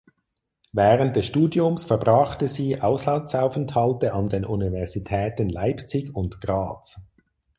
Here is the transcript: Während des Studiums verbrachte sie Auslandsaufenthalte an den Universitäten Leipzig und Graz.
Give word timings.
Während 0.73 1.15
des 1.15 1.27
Studiums 1.27 1.83
verbrachte 1.85 2.47
sie 2.47 2.81
Auslandsaufenthalte 2.81 4.13
an 4.13 4.29
den 4.29 4.45
Universitäten 4.45 5.47
Leipzig 5.47 6.15
und 6.15 6.41
Graz. 6.41 7.07